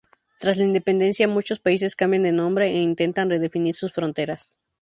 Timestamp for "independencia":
0.63-1.27